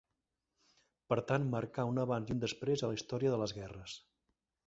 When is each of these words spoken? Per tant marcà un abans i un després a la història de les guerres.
Per 1.13 1.17
tant 1.31 1.45
marcà 1.57 1.85
un 1.91 2.01
abans 2.05 2.33
i 2.33 2.35
un 2.37 2.41
després 2.45 2.85
a 2.87 2.91
la 2.93 2.97
història 2.99 3.35
de 3.35 3.39
les 3.45 3.57
guerres. 3.61 3.99